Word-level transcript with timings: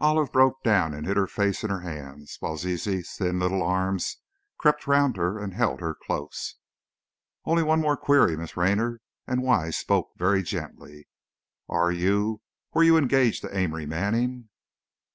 Olive 0.00 0.32
broke 0.32 0.62
down 0.62 0.94
and 0.94 1.06
hid 1.06 1.18
her 1.18 1.26
face 1.26 1.62
in 1.62 1.68
her 1.68 1.80
hands, 1.80 2.38
while 2.40 2.56
Zizi's 2.56 3.12
thin 3.14 3.38
little 3.38 3.62
arms 3.62 4.16
crept 4.56 4.86
round 4.86 5.18
her 5.18 5.38
and 5.38 5.52
held 5.52 5.80
her 5.80 5.94
close. 5.94 6.54
"Only 7.44 7.62
one 7.62 7.82
more 7.82 7.98
query, 7.98 8.34
Miss 8.34 8.56
Raynor," 8.56 9.02
and 9.26 9.42
Wise 9.42 9.76
spoke 9.76 10.12
very 10.16 10.42
gently; 10.42 11.06
"are 11.68 11.92
you, 11.92 12.40
were 12.72 12.82
you 12.82 12.96
engaged 12.96 13.42
to 13.42 13.54
Amory 13.54 13.84
Manning?" 13.84 14.48